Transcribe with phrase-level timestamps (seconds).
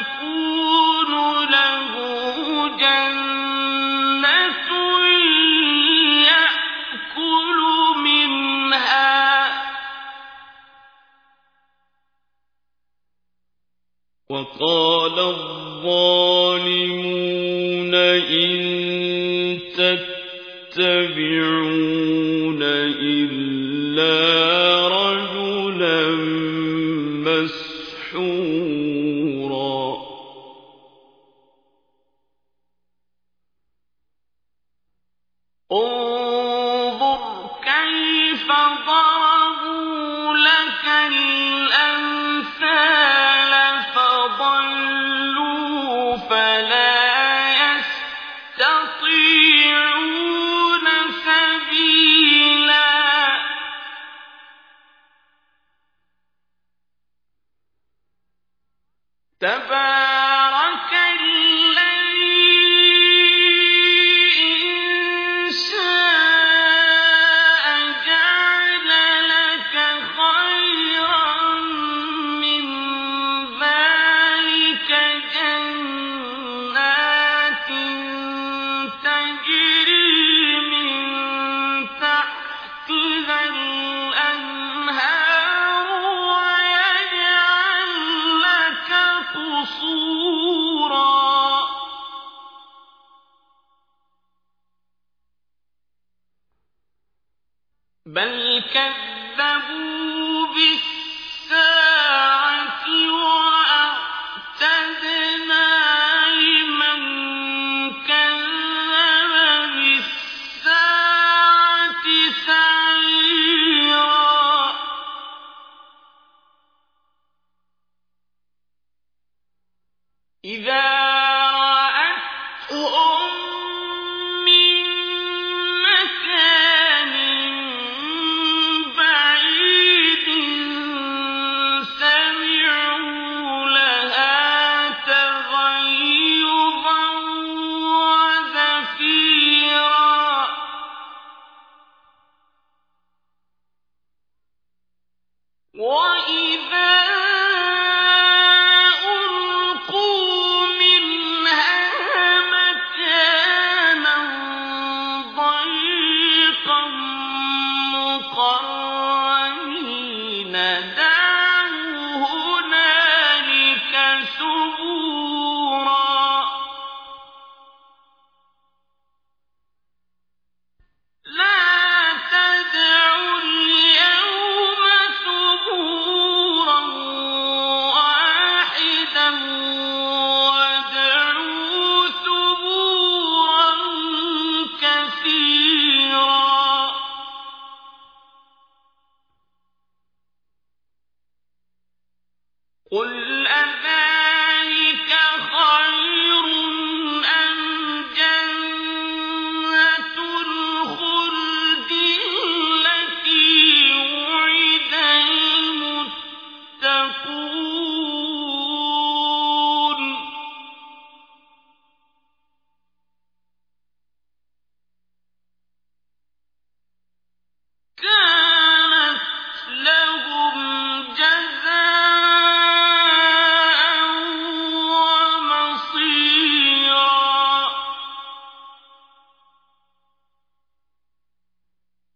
[0.05, 1.11] تَكُونُ
[1.49, 1.93] لَهُ
[2.77, 3.24] جَنَّةٌ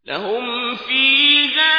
[0.10, 1.79] لَهُمْ فِيهَا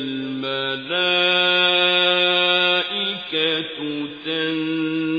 [0.00, 1.00] الْمَلَائِكَةُ
[4.24, 5.09] تَنزِيلًا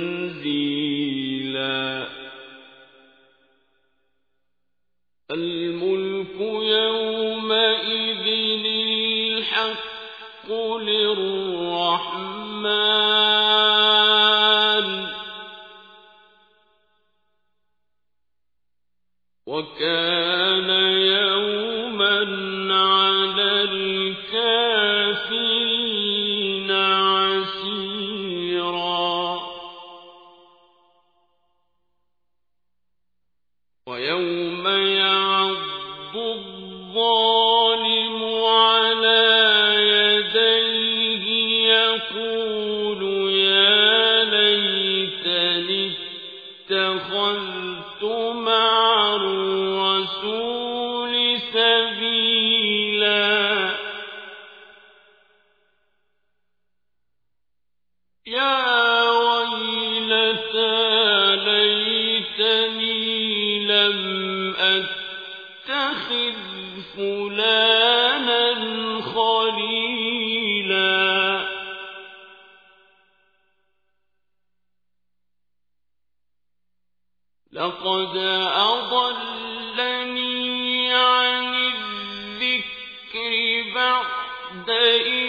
[77.54, 78.18] لقد
[79.76, 83.34] أضلني عن الذكر
[83.76, 84.70] بعد
[85.06, 85.21] إذ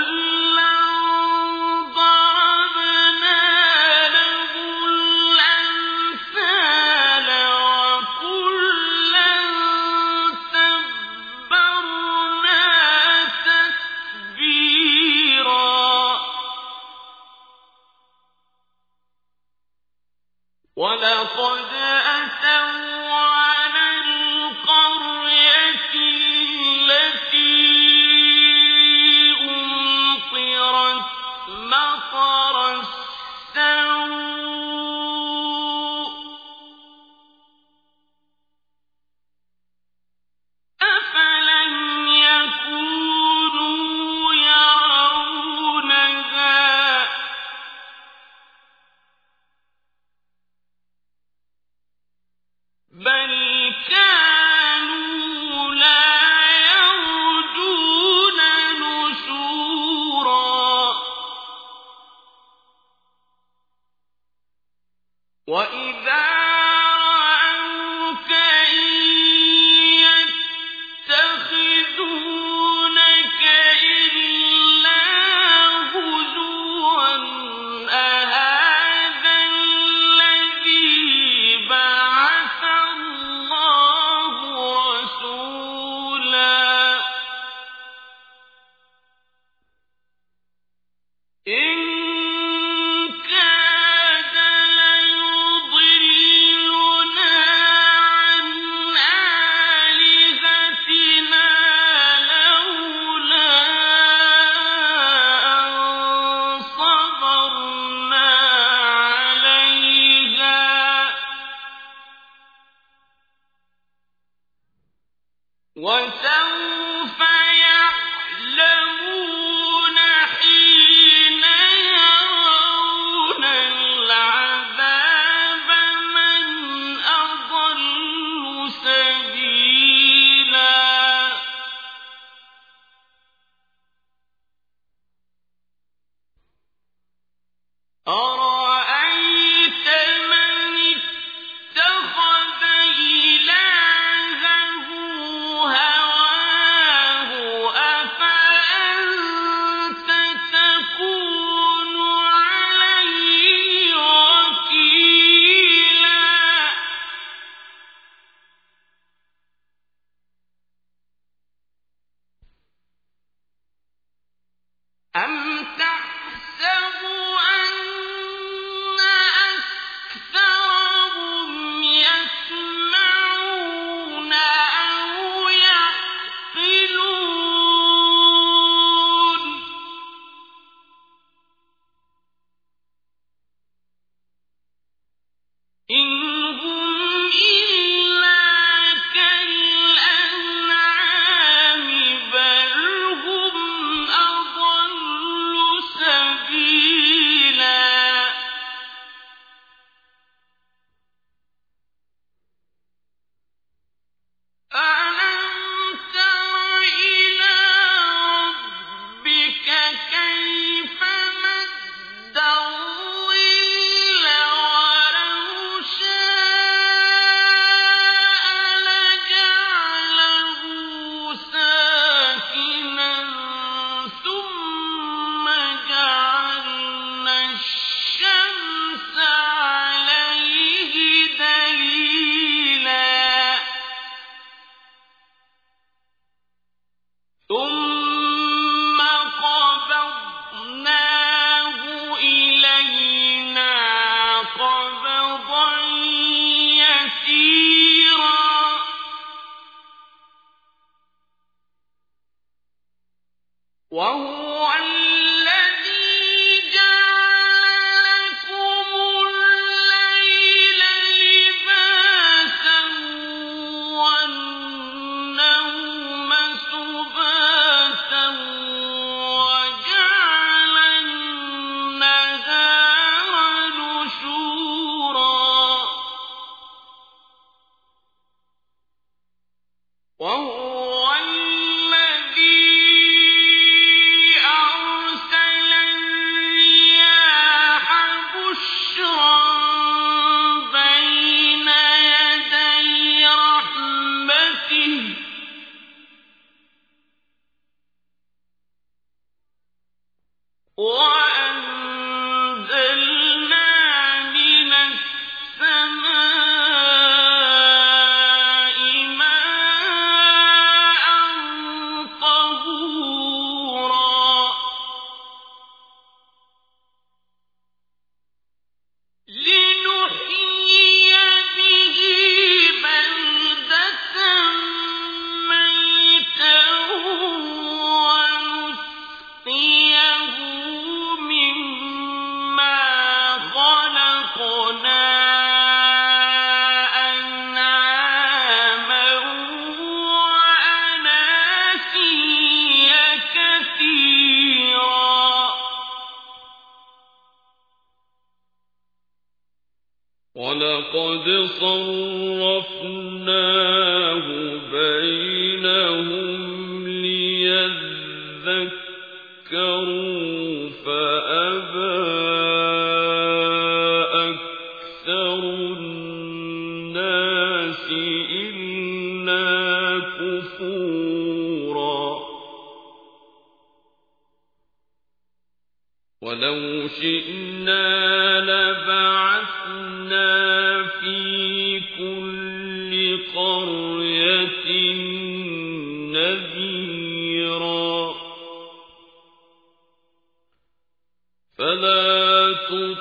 [0.00, 0.39] كل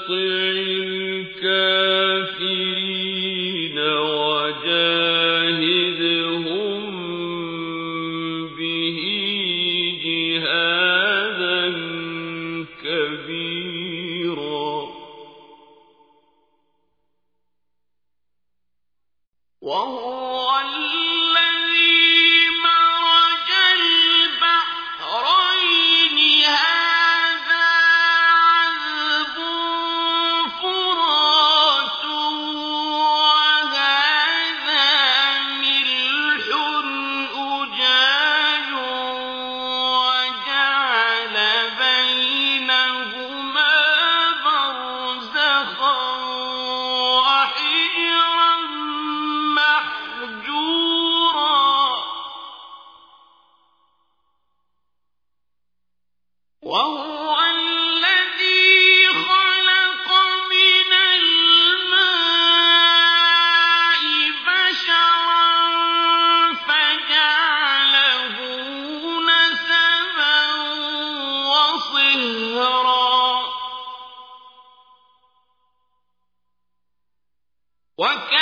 [0.08, 0.47] تُطِعِ
[77.98, 78.37] وكان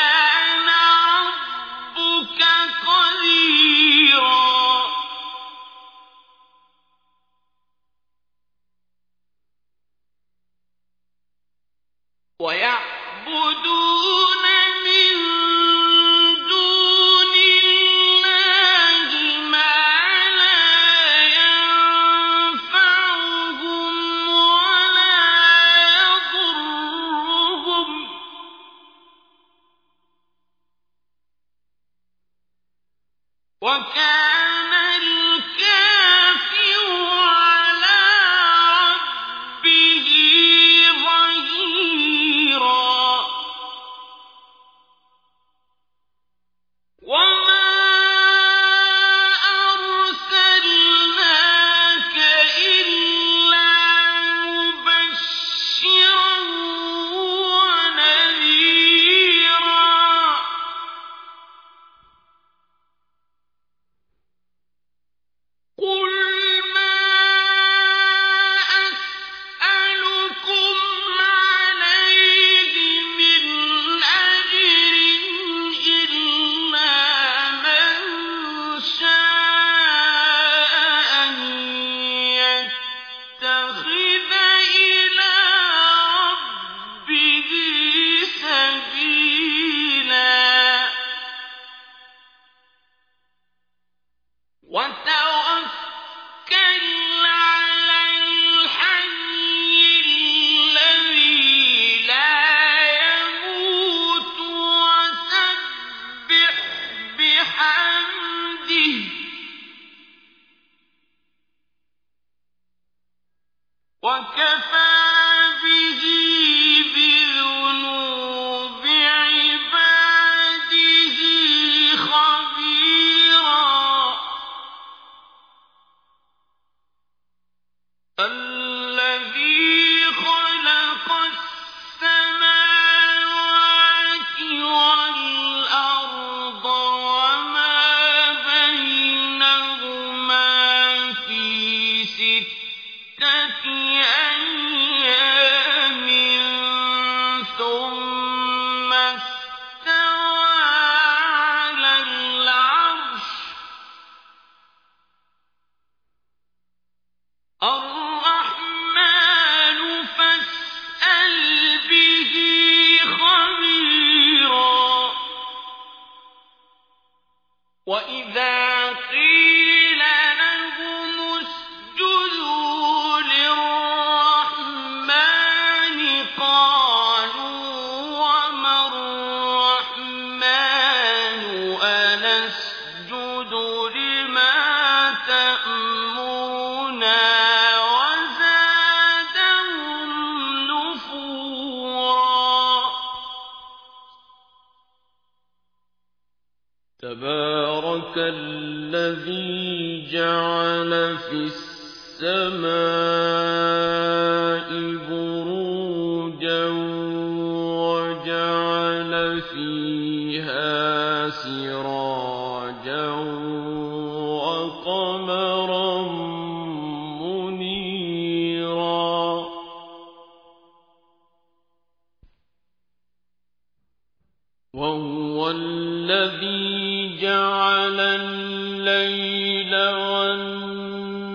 [227.27, 229.73] جعل الليل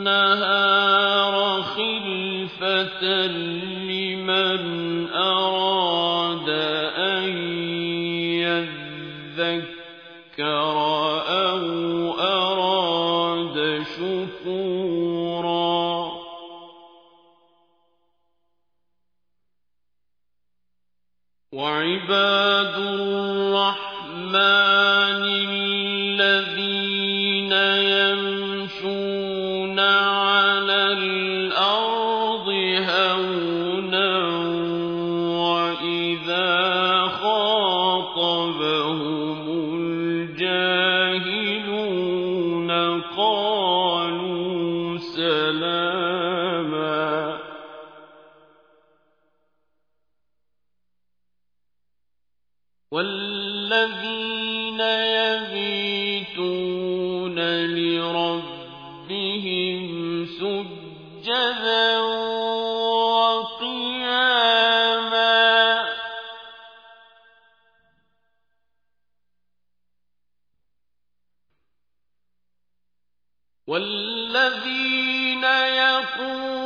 [0.00, 3.02] والنهار خلفة
[73.67, 76.62] والذين يقولون